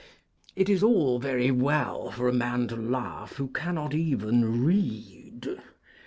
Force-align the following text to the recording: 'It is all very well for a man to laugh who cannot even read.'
'It 0.55 0.67
is 0.67 0.81
all 0.81 1.19
very 1.19 1.51
well 1.51 2.09
for 2.09 2.27
a 2.27 2.33
man 2.33 2.67
to 2.67 2.75
laugh 2.75 3.33
who 3.35 3.47
cannot 3.49 3.93
even 3.93 4.63
read.' 4.65 5.61